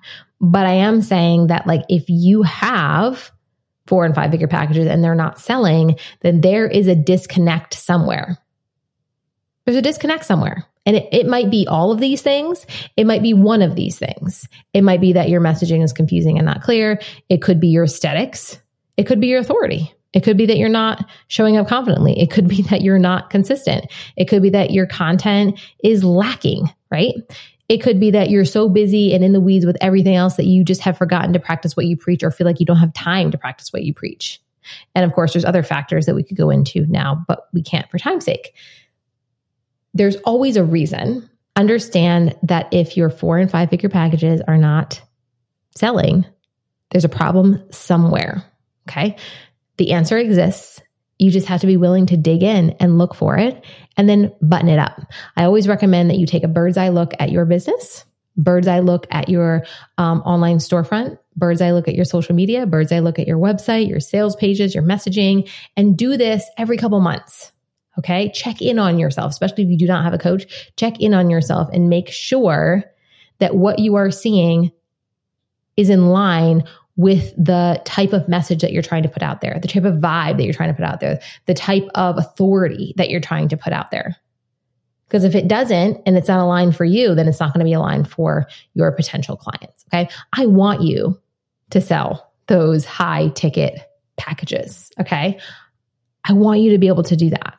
but 0.40 0.66
I 0.66 0.74
am 0.74 1.02
saying 1.02 1.48
that 1.48 1.66
like 1.66 1.82
if 1.88 2.04
you 2.08 2.42
have 2.42 3.30
four 3.86 4.04
and 4.04 4.14
five 4.14 4.30
figure 4.30 4.48
packages 4.48 4.86
and 4.86 5.02
they're 5.02 5.14
not 5.14 5.40
selling, 5.40 5.96
then 6.20 6.40
there 6.40 6.66
is 6.66 6.86
a 6.88 6.94
disconnect 6.94 7.74
somewhere. 7.74 8.36
There's 9.64 9.76
a 9.76 9.82
disconnect 9.82 10.24
somewhere. 10.24 10.66
And 10.84 10.96
it, 10.96 11.08
it 11.10 11.26
might 11.26 11.50
be 11.50 11.66
all 11.66 11.90
of 11.90 11.98
these 11.98 12.22
things. 12.22 12.66
It 12.96 13.06
might 13.06 13.22
be 13.22 13.34
one 13.34 13.62
of 13.62 13.74
these 13.74 13.98
things. 13.98 14.48
It 14.72 14.82
might 14.82 15.00
be 15.00 15.14
that 15.14 15.28
your 15.28 15.40
messaging 15.40 15.82
is 15.82 15.92
confusing 15.92 16.38
and 16.38 16.46
not 16.46 16.62
clear. 16.62 17.00
It 17.28 17.42
could 17.42 17.58
be 17.58 17.68
your 17.68 17.84
aesthetics. 17.84 18.60
It 18.96 19.04
could 19.04 19.20
be 19.20 19.26
your 19.28 19.40
authority. 19.40 19.92
It 20.16 20.22
could 20.22 20.38
be 20.38 20.46
that 20.46 20.56
you're 20.56 20.70
not 20.70 21.06
showing 21.28 21.58
up 21.58 21.68
confidently. 21.68 22.18
It 22.18 22.30
could 22.30 22.48
be 22.48 22.62
that 22.70 22.80
you're 22.80 22.98
not 22.98 23.28
consistent. 23.28 23.92
It 24.16 24.24
could 24.24 24.42
be 24.42 24.50
that 24.50 24.70
your 24.70 24.86
content 24.86 25.60
is 25.84 26.02
lacking, 26.02 26.72
right? 26.90 27.14
It 27.68 27.82
could 27.82 28.00
be 28.00 28.12
that 28.12 28.30
you're 28.30 28.46
so 28.46 28.70
busy 28.70 29.14
and 29.14 29.22
in 29.22 29.34
the 29.34 29.40
weeds 29.40 29.66
with 29.66 29.76
everything 29.80 30.14
else 30.14 30.36
that 30.36 30.46
you 30.46 30.64
just 30.64 30.80
have 30.80 30.96
forgotten 30.96 31.34
to 31.34 31.38
practice 31.38 31.76
what 31.76 31.84
you 31.84 31.98
preach 31.98 32.22
or 32.22 32.30
feel 32.30 32.46
like 32.46 32.60
you 32.60 32.66
don't 32.66 32.78
have 32.78 32.94
time 32.94 33.30
to 33.30 33.38
practice 33.38 33.72
what 33.72 33.82
you 33.82 33.92
preach. 33.92 34.40
And 34.94 35.04
of 35.04 35.12
course, 35.12 35.34
there's 35.34 35.44
other 35.44 35.62
factors 35.62 36.06
that 36.06 36.14
we 36.14 36.22
could 36.22 36.36
go 36.36 36.48
into 36.48 36.86
now, 36.86 37.22
but 37.28 37.48
we 37.52 37.62
can't 37.62 37.88
for 37.90 37.98
time's 37.98 38.24
sake. 38.24 38.54
There's 39.92 40.16
always 40.16 40.56
a 40.56 40.64
reason. 40.64 41.28
Understand 41.56 42.36
that 42.44 42.72
if 42.72 42.96
your 42.96 43.10
four 43.10 43.36
and 43.36 43.50
five 43.50 43.68
figure 43.68 43.90
packages 43.90 44.40
are 44.48 44.58
not 44.58 45.02
selling, 45.74 46.24
there's 46.90 47.04
a 47.04 47.10
problem 47.10 47.62
somewhere. 47.70 48.44
Okay. 48.88 49.16
The 49.76 49.92
answer 49.92 50.16
exists. 50.18 50.80
You 51.18 51.30
just 51.30 51.46
have 51.46 51.62
to 51.62 51.66
be 51.66 51.76
willing 51.76 52.06
to 52.06 52.16
dig 52.16 52.42
in 52.42 52.72
and 52.78 52.98
look 52.98 53.14
for 53.14 53.38
it 53.38 53.64
and 53.96 54.08
then 54.08 54.32
button 54.42 54.68
it 54.68 54.78
up. 54.78 55.00
I 55.36 55.44
always 55.44 55.68
recommend 55.68 56.10
that 56.10 56.18
you 56.18 56.26
take 56.26 56.44
a 56.44 56.48
bird's 56.48 56.76
eye 56.76 56.90
look 56.90 57.14
at 57.18 57.32
your 57.32 57.46
business, 57.46 58.04
bird's 58.36 58.68
eye 58.68 58.80
look 58.80 59.06
at 59.10 59.28
your 59.28 59.64
um, 59.96 60.20
online 60.20 60.58
storefront, 60.58 61.18
bird's 61.34 61.62
eye 61.62 61.72
look 61.72 61.88
at 61.88 61.94
your 61.94 62.04
social 62.04 62.34
media, 62.34 62.66
bird's 62.66 62.92
eye 62.92 62.98
look 62.98 63.18
at 63.18 63.26
your 63.26 63.38
website, 63.38 63.88
your 63.88 64.00
sales 64.00 64.36
pages, 64.36 64.74
your 64.74 64.84
messaging, 64.84 65.48
and 65.76 65.96
do 65.96 66.18
this 66.18 66.44
every 66.58 66.76
couple 66.76 67.00
months. 67.00 67.52
Okay. 67.98 68.30
Check 68.34 68.60
in 68.60 68.78
on 68.78 68.98
yourself, 68.98 69.30
especially 69.30 69.64
if 69.64 69.70
you 69.70 69.78
do 69.78 69.86
not 69.86 70.04
have 70.04 70.12
a 70.12 70.18
coach. 70.18 70.70
Check 70.76 71.00
in 71.00 71.14
on 71.14 71.30
yourself 71.30 71.68
and 71.72 71.88
make 71.88 72.10
sure 72.10 72.84
that 73.38 73.54
what 73.54 73.78
you 73.78 73.94
are 73.96 74.10
seeing 74.10 74.70
is 75.76 75.90
in 75.90 76.08
line 76.08 76.64
with 76.96 77.34
the 77.36 77.80
type 77.84 78.12
of 78.12 78.28
message 78.28 78.62
that 78.62 78.72
you're 78.72 78.82
trying 78.82 79.02
to 79.02 79.08
put 79.08 79.22
out 79.22 79.40
there, 79.42 79.58
the 79.60 79.68
type 79.68 79.84
of 79.84 79.94
vibe 79.94 80.38
that 80.38 80.44
you're 80.44 80.54
trying 80.54 80.70
to 80.70 80.74
put 80.74 80.84
out 80.84 81.00
there, 81.00 81.20
the 81.44 81.54
type 81.54 81.86
of 81.94 82.16
authority 82.16 82.94
that 82.96 83.10
you're 83.10 83.20
trying 83.20 83.48
to 83.48 83.56
put 83.56 83.72
out 83.72 83.90
there. 83.90 84.16
Because 85.06 85.22
if 85.22 85.34
it 85.34 85.46
doesn't 85.46 86.00
and 86.04 86.16
it's 86.16 86.28
not 86.28 86.40
aligned 86.40 86.74
for 86.74 86.84
you, 86.84 87.14
then 87.14 87.28
it's 87.28 87.38
not 87.38 87.52
going 87.52 87.60
to 87.60 87.68
be 87.68 87.74
aligned 87.74 88.10
for 88.10 88.48
your 88.74 88.90
potential 88.92 89.36
clients. 89.36 89.84
Okay. 89.88 90.08
I 90.32 90.46
want 90.46 90.82
you 90.82 91.20
to 91.70 91.80
sell 91.80 92.32
those 92.48 92.84
high 92.84 93.28
ticket 93.28 93.78
packages. 94.16 94.90
Okay. 94.98 95.38
I 96.24 96.32
want 96.32 96.60
you 96.60 96.72
to 96.72 96.78
be 96.78 96.88
able 96.88 97.04
to 97.04 97.16
do 97.16 97.30
that. 97.30 97.56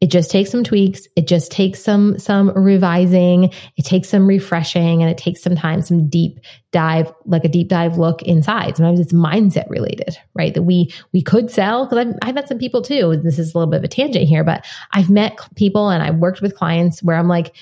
It 0.00 0.10
just 0.10 0.30
takes 0.30 0.50
some 0.50 0.64
tweaks. 0.64 1.06
It 1.14 1.28
just 1.28 1.52
takes 1.52 1.82
some, 1.82 2.18
some 2.18 2.50
revising. 2.50 3.52
It 3.76 3.84
takes 3.84 4.08
some 4.08 4.26
refreshing 4.26 5.02
and 5.02 5.10
it 5.10 5.18
takes 5.18 5.42
some 5.42 5.54
time, 5.54 5.82
some 5.82 6.08
deep 6.08 6.40
dive, 6.70 7.12
like 7.26 7.44
a 7.44 7.48
deep 7.48 7.68
dive 7.68 7.98
look 7.98 8.22
inside. 8.22 8.76
Sometimes 8.76 8.98
it's 8.98 9.12
mindset 9.12 9.68
related, 9.68 10.16
right? 10.34 10.54
That 10.54 10.62
we, 10.62 10.94
we 11.12 11.20
could 11.20 11.50
sell 11.50 11.84
because 11.84 12.06
I've, 12.06 12.14
I've 12.22 12.34
met 12.34 12.48
some 12.48 12.58
people 12.58 12.80
too. 12.80 13.20
This 13.22 13.38
is 13.38 13.54
a 13.54 13.58
little 13.58 13.70
bit 13.70 13.78
of 13.78 13.84
a 13.84 13.88
tangent 13.88 14.26
here, 14.26 14.42
but 14.42 14.64
I've 14.90 15.10
met 15.10 15.38
people 15.54 15.90
and 15.90 16.02
I've 16.02 16.16
worked 16.16 16.40
with 16.40 16.56
clients 16.56 17.02
where 17.02 17.16
I'm 17.16 17.28
like, 17.28 17.54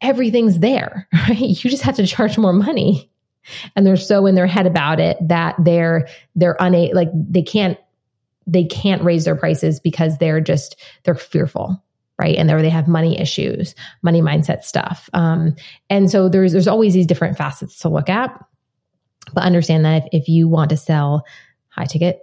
everything's 0.00 0.58
there, 0.58 1.08
right? 1.28 1.38
You 1.38 1.70
just 1.70 1.82
have 1.82 1.96
to 1.96 2.06
charge 2.06 2.38
more 2.38 2.54
money. 2.54 3.10
And 3.76 3.86
they're 3.86 3.96
so 3.96 4.26
in 4.26 4.34
their 4.34 4.46
head 4.46 4.66
about 4.66 4.98
it 4.98 5.18
that 5.28 5.56
they're, 5.58 6.08
they're 6.34 6.56
unable, 6.58 6.96
like 6.96 7.10
they 7.12 7.42
can't 7.42 7.78
they 8.46 8.64
can't 8.64 9.02
raise 9.02 9.24
their 9.24 9.36
prices 9.36 9.80
because 9.80 10.18
they're 10.18 10.40
just 10.40 10.76
they're 11.04 11.14
fearful 11.14 11.82
right? 12.18 12.36
And 12.36 12.48
they 12.48 12.62
they 12.62 12.70
have 12.70 12.88
money 12.88 13.20
issues 13.20 13.74
money 14.00 14.22
mindset 14.22 14.62
stuff. 14.64 15.10
Um, 15.12 15.54
and 15.90 16.10
so 16.10 16.30
there's 16.30 16.52
there's 16.52 16.68
always 16.68 16.94
these 16.94 17.06
different 17.06 17.36
facets 17.36 17.80
to 17.80 17.90
look 17.90 18.08
at. 18.08 18.42
But 19.34 19.44
understand 19.44 19.84
that 19.84 20.04
if, 20.04 20.22
if 20.22 20.28
you 20.28 20.48
want 20.48 20.70
to 20.70 20.78
sell 20.78 21.26
high 21.68 21.84
ticket 21.84 22.20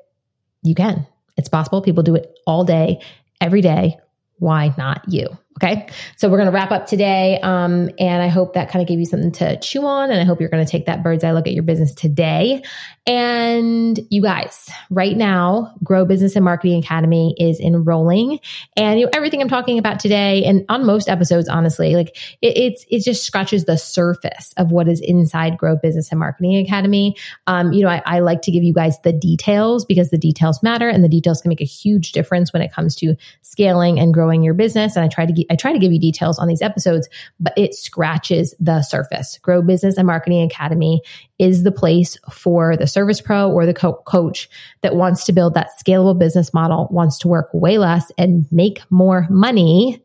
you 0.64 0.76
can. 0.76 1.06
It's 1.38 1.50
possible. 1.50 1.82
People 1.82 2.04
do 2.04 2.16
it 2.16 2.40
all 2.48 2.64
day 2.64 3.02
every 3.42 3.62
day. 3.62 3.98
Why 4.40 4.74
not 4.78 5.04
you 5.08 5.38
Okay. 5.58 5.88
So 6.18 6.30
we're 6.30 6.38
going 6.38 6.48
to 6.48 6.54
wrap 6.54 6.72
up 6.72 6.88
today. 6.88 7.40
Um, 7.42 7.90
and 8.00 8.24
I 8.24 8.28
hope 8.28 8.54
that 8.54 8.70
kind 8.70 8.82
of 8.82 8.88
gave 8.88 9.00
you 9.00 9.06
something 9.06 9.32
to 9.34 9.60
chew 9.60 9.86
on. 9.86 10.10
And 10.10 10.20
I 10.20 10.24
hope 10.24 10.40
you're 10.40 10.50
going 10.50 10.66
to 10.66 10.70
take 10.70 10.88
that 10.88 11.04
bird's 11.04 11.24
eye 11.24 11.32
look 11.32 11.48
at 11.48 11.54
your 11.54 11.64
business 11.64 11.94
today. 11.94 12.64
And 13.06 14.00
you 14.10 14.22
guys, 14.22 14.70
right 14.90 15.16
now, 15.16 15.76
Grow 15.84 16.06
Business 16.06 16.36
and 16.36 16.46
Marketing 16.46 16.80
Academy 16.80 17.36
is 17.38 17.60
enrolling. 17.60 18.40
And 18.78 19.00
you 19.00 19.06
know, 19.06 19.12
everything 19.14 19.42
I'm 19.42 19.50
talking 19.50 19.78
about 19.78 20.00
today 20.00 20.46
and 20.46 20.66
on 20.70 20.86
most 20.86 21.10
episodes, 21.10 21.50
honestly, 21.50 21.96
like 21.96 22.18
it, 22.42 22.58
it's, 22.58 22.86
it 22.90 23.04
just 23.04 23.26
scratches 23.26 23.66
the 23.66 23.78
surface 23.78 24.54
of 24.58 24.72
what 24.72 24.88
is 24.88 25.02
inside 25.02 25.58
Grow 25.58 25.76
Business 25.76 26.12
and 26.12 26.20
Marketing 26.20 26.58
Academy. 26.58 27.16
Um, 27.46 27.74
you 27.74 27.84
know, 27.84 27.90
I, 27.90 28.02
I 28.06 28.20
like 28.20 28.42
to 28.44 28.52
give 28.52 28.64
you 28.64 28.74
guys 28.74 28.98
the 29.02 29.14
details 29.14 29.86
because 29.86 30.10
the 30.10 30.18
details 30.18 30.64
matter 30.64 30.88
and 30.88 31.04
the 31.04 31.10
details 31.10 31.42
can 31.42 31.50
make 31.50 31.62
a 31.62 31.66
huge 31.66 32.14
difference 32.14 32.54
when 32.54 32.62
it 32.62 32.72
comes 32.72 32.96
to 32.98 33.16
scaling 33.42 34.00
and 34.00 34.14
growing 34.14 34.44
your 34.44 34.54
business. 34.54 34.96
And 34.96 35.04
I 35.04 35.10
try 35.10 35.26
to 35.26 35.34
I 35.50 35.56
try 35.56 35.74
to 35.74 35.80
give 35.80 35.92
you 35.92 36.00
details 36.00 36.40
on 36.40 36.48
these 36.48 36.62
episodes, 36.62 37.08
but 37.40 37.54
it 37.58 37.74
scratches 37.76 38.56
the 38.60 38.82
surface. 38.82 39.40
Grow 39.42 39.62
Business 39.62 39.98
and 39.98 40.08
Marketing 40.08 40.44
Academy 40.44 41.02
is 41.40 41.64
the 41.64 41.72
place 41.72 42.18
for 42.32 42.78
the 42.78 42.88
service 42.88 43.22
pro 43.22 43.52
or 43.52 43.66
the 43.66 43.74
co- 43.74 44.02
coach 44.06 44.50
that 44.82 44.96
wants 44.96 45.26
to 45.26 45.34
build 45.34 45.56
that 45.56 45.70
scalable 45.84 46.18
business 46.18 46.54
model, 46.54 46.88
wants 46.92 47.20
to 47.20 47.28
work 47.28 47.50
way 47.54 47.78
less 47.78 48.12
and 48.18 48.46
make 48.52 48.82
more 48.90 49.28
money 49.30 50.04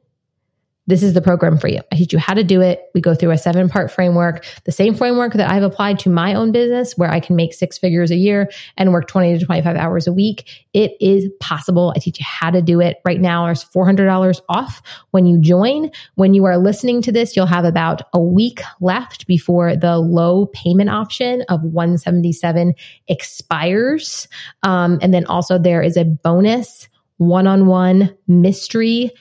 this 0.88 1.02
is 1.02 1.12
the 1.12 1.20
program 1.20 1.58
for 1.58 1.68
you. 1.68 1.80
I 1.92 1.96
teach 1.96 2.14
you 2.14 2.18
how 2.18 2.32
to 2.32 2.42
do 2.42 2.62
it. 2.62 2.80
We 2.94 3.02
go 3.02 3.14
through 3.14 3.30
a 3.30 3.38
seven 3.38 3.68
part 3.68 3.90
framework, 3.90 4.44
the 4.64 4.72
same 4.72 4.94
framework 4.94 5.34
that 5.34 5.50
I've 5.50 5.62
applied 5.62 5.98
to 6.00 6.10
my 6.10 6.34
own 6.34 6.50
business 6.50 6.96
where 6.96 7.10
I 7.10 7.20
can 7.20 7.36
make 7.36 7.52
six 7.52 7.76
figures 7.76 8.10
a 8.10 8.16
year 8.16 8.50
and 8.78 8.90
work 8.90 9.06
20 9.06 9.38
to 9.38 9.44
25 9.44 9.76
hours 9.76 10.06
a 10.06 10.14
week. 10.14 10.48
It 10.72 10.92
is 10.98 11.28
possible. 11.40 11.92
I 11.94 11.98
teach 11.98 12.18
you 12.18 12.24
how 12.26 12.50
to 12.50 12.62
do 12.62 12.80
it. 12.80 12.96
Right 13.04 13.20
now, 13.20 13.44
there's 13.44 13.64
$400 13.64 14.40
off 14.48 14.82
when 15.10 15.26
you 15.26 15.38
join. 15.38 15.90
When 16.14 16.32
you 16.32 16.46
are 16.46 16.56
listening 16.56 17.02
to 17.02 17.12
this, 17.12 17.36
you'll 17.36 17.46
have 17.46 17.66
about 17.66 18.00
a 18.14 18.20
week 18.20 18.62
left 18.80 19.26
before 19.26 19.76
the 19.76 19.98
low 19.98 20.46
payment 20.46 20.88
option 20.88 21.42
of 21.50 21.62
177 21.62 22.74
expires. 23.08 24.26
Um, 24.62 24.98
and 25.02 25.12
then 25.12 25.26
also 25.26 25.58
there 25.58 25.82
is 25.82 25.98
a 25.98 26.04
bonus 26.04 26.88
one 27.18 27.46
on 27.46 27.66
one 27.66 28.16
mystery 28.26 29.12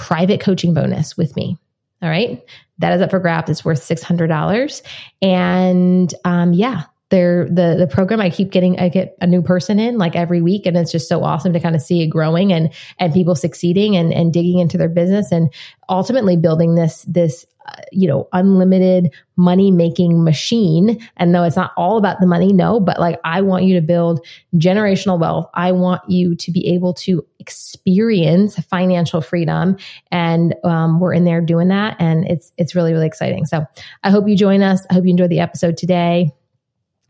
private 0.00 0.40
coaching 0.40 0.72
bonus 0.72 1.14
with 1.16 1.36
me. 1.36 1.58
All 2.02 2.08
right. 2.08 2.42
That 2.78 2.94
is 2.94 3.02
up 3.02 3.10
for 3.10 3.18
grabs. 3.18 3.50
It's 3.50 3.64
worth 3.64 3.86
$600. 3.86 4.82
And 5.20 6.14
um, 6.24 6.54
yeah, 6.54 6.84
they're 7.10 7.44
the 7.46 7.74
the 7.76 7.88
program 7.90 8.20
I 8.20 8.30
keep 8.30 8.50
getting 8.50 8.78
I 8.78 8.88
get 8.88 9.16
a 9.20 9.26
new 9.26 9.42
person 9.42 9.78
in 9.78 9.98
like 9.98 10.16
every 10.16 10.40
week 10.40 10.64
and 10.64 10.76
it's 10.76 10.92
just 10.92 11.08
so 11.08 11.24
awesome 11.24 11.52
to 11.52 11.60
kind 11.60 11.74
of 11.74 11.82
see 11.82 12.02
it 12.02 12.06
growing 12.06 12.52
and 12.52 12.72
and 12.98 13.12
people 13.12 13.34
succeeding 13.34 13.96
and 13.96 14.14
and 14.14 14.32
digging 14.32 14.60
into 14.60 14.78
their 14.78 14.88
business 14.88 15.32
and 15.32 15.52
ultimately 15.88 16.36
building 16.36 16.76
this 16.76 17.04
this 17.08 17.46
you 17.92 18.08
know, 18.08 18.28
unlimited 18.32 19.12
money 19.36 19.70
making 19.70 20.24
machine. 20.24 21.00
And 21.16 21.34
though 21.34 21.44
it's 21.44 21.56
not 21.56 21.72
all 21.76 21.96
about 21.96 22.20
the 22.20 22.26
money, 22.26 22.52
no, 22.52 22.80
but 22.80 22.98
like 22.98 23.18
I 23.24 23.40
want 23.40 23.64
you 23.64 23.74
to 23.74 23.80
build 23.80 24.24
generational 24.54 25.18
wealth. 25.18 25.48
I 25.54 25.72
want 25.72 26.02
you 26.08 26.34
to 26.36 26.50
be 26.50 26.66
able 26.68 26.94
to 26.94 27.24
experience 27.38 28.58
financial 28.58 29.20
freedom. 29.20 29.76
And 30.10 30.54
um, 30.64 31.00
we're 31.00 31.14
in 31.14 31.24
there 31.24 31.40
doing 31.40 31.68
that. 31.68 31.96
And 31.98 32.26
it's, 32.26 32.52
it's 32.56 32.74
really, 32.74 32.92
really 32.92 33.06
exciting. 33.06 33.46
So 33.46 33.64
I 34.04 34.10
hope 34.10 34.28
you 34.28 34.36
join 34.36 34.62
us. 34.62 34.86
I 34.90 34.94
hope 34.94 35.04
you 35.04 35.10
enjoyed 35.10 35.30
the 35.30 35.40
episode 35.40 35.76
today. 35.76 36.32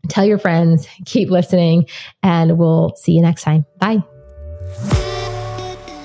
Tell 0.09 0.25
your 0.25 0.39
friends, 0.39 0.87
keep 1.05 1.29
listening, 1.29 1.85
and 2.23 2.57
we'll 2.57 2.95
see 2.95 3.11
you 3.11 3.21
next 3.21 3.43
time. 3.43 3.65
Bye. 3.77 5.10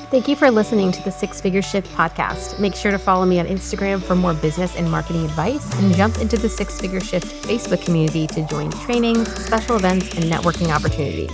Thank 0.08 0.28
you 0.28 0.36
for 0.36 0.52
listening 0.52 0.92
to 0.92 1.02
the 1.02 1.10
Six 1.10 1.40
Figure 1.40 1.62
Shift 1.62 1.92
podcast. 1.96 2.60
Make 2.60 2.76
sure 2.76 2.92
to 2.92 2.98
follow 2.98 3.26
me 3.26 3.40
on 3.40 3.46
Instagram 3.46 4.00
for 4.00 4.14
more 4.14 4.34
business 4.34 4.76
and 4.76 4.88
marketing 4.88 5.24
advice 5.24 5.68
and 5.80 5.92
jump 5.96 6.18
into 6.18 6.36
the 6.36 6.48
Six 6.48 6.80
Figure 6.80 7.00
Shift 7.00 7.26
Facebook 7.44 7.84
community 7.84 8.28
to 8.28 8.46
join 8.46 8.70
trainings, 8.70 9.28
special 9.44 9.74
events, 9.74 10.14
and 10.14 10.26
networking 10.26 10.72
opportunities. 10.72 11.32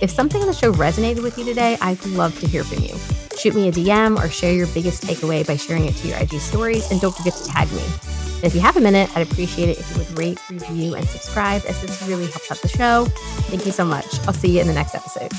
If 0.00 0.10
something 0.10 0.40
in 0.40 0.46
the 0.46 0.54
show 0.54 0.72
resonated 0.72 1.24
with 1.24 1.36
you 1.36 1.44
today, 1.44 1.76
I'd 1.80 2.04
love 2.06 2.38
to 2.38 2.46
hear 2.46 2.62
from 2.62 2.84
you. 2.84 2.94
Shoot 3.38 3.56
me 3.56 3.66
a 3.66 3.72
DM 3.72 4.16
or 4.16 4.28
share 4.28 4.52
your 4.52 4.68
biggest 4.68 5.02
takeaway 5.02 5.44
by 5.44 5.56
sharing 5.56 5.86
it 5.86 5.96
to 5.96 6.08
your 6.08 6.16
IG 6.18 6.34
stories, 6.34 6.92
and 6.92 7.00
don't 7.00 7.14
forget 7.14 7.34
to 7.34 7.44
tag 7.44 7.70
me. 7.72 7.82
And 8.36 8.44
if 8.44 8.54
you 8.54 8.60
have 8.60 8.76
a 8.76 8.80
minute, 8.80 9.10
I'd 9.16 9.28
appreciate 9.28 9.68
it 9.68 9.80
if 9.80 9.90
you 9.90 9.98
would 9.98 10.16
rate, 10.16 10.38
review, 10.48 10.94
and 10.94 11.08
subscribe, 11.08 11.62
as 11.68 11.82
this 11.82 12.00
really 12.06 12.26
helps 12.26 12.52
out 12.52 12.62
the 12.62 12.68
show. 12.68 13.06
Thank 13.50 13.66
you 13.66 13.72
so 13.72 13.84
much. 13.84 14.06
I'll 14.28 14.32
see 14.32 14.54
you 14.54 14.60
in 14.60 14.68
the 14.68 14.74
next 14.74 14.94
episode. 14.94 15.32